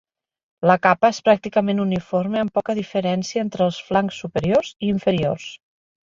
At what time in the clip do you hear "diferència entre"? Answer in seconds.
2.79-3.67